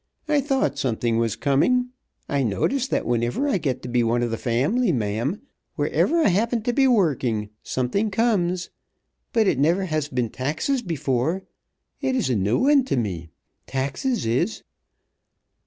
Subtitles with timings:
[0.27, 1.89] "I thought something was comin'.
[2.27, 5.43] I notice that whenever I get to be one of th' family, ma'am,
[5.75, 8.71] where ever I happen t' be workin', something comes.
[9.31, 11.43] But it never has been taxes before.
[11.99, 13.29] It is a new one to me,
[13.67, 14.63] taxes is."